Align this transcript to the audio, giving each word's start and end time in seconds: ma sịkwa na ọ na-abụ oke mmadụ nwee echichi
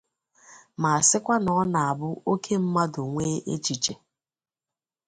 ma 0.81 0.91
sịkwa 1.09 1.35
na 1.43 1.51
ọ 1.61 1.63
na-abụ 1.73 2.09
oke 2.31 2.53
mmadụ 2.63 3.01
nwee 3.11 3.35
echichi 3.53 3.93